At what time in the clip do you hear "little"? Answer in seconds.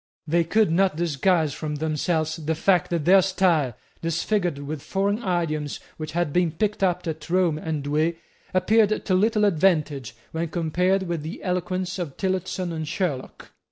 9.13-9.45